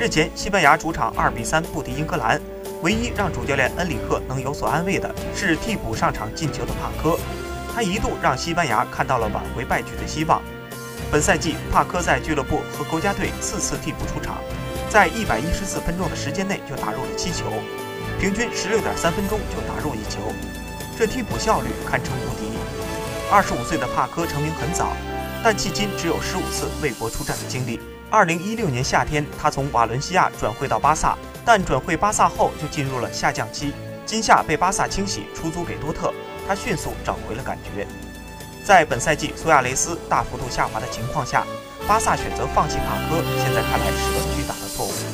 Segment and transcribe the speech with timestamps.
[0.00, 2.40] 日前，西班牙主场2比3不敌英格兰，
[2.80, 7.18] 唯一让主教练恩里克能有所安慰的是替补上场进球的帕科，
[7.74, 10.40] 他一度让西班牙看到了挽回败局的希望。
[11.12, 14.38] 本赛季，帕科在俱乐部和国家队四次替补出场，
[14.88, 17.44] 在114分钟的时间内就打入了七球，
[18.18, 20.32] 平均16.3分钟就打入一球，
[20.98, 22.56] 这替补效率堪称无敌。
[23.30, 24.96] 25岁的帕科成名很早，
[25.44, 27.78] 但迄今只有15次为国出战的经历。
[28.10, 33.72] 二零一六年夏天，他从瓦伦西亚转会到巴萨，但转会巴萨后就进入了下降期。
[34.04, 36.12] 今夏被巴萨清洗，出租给多特，
[36.48, 37.86] 他迅速找回了感觉。
[38.64, 41.46] 在本赛季苏亚雷斯大幅度下滑的情况下，
[41.86, 45.09] 巴萨选择放弃帕科，现在看来是个巨大的错误。